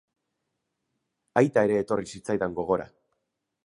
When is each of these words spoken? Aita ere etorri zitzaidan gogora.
Aita 1.43 1.67
ere 1.69 1.79
etorri 1.85 2.11
zitzaidan 2.17 2.61
gogora. 2.63 2.93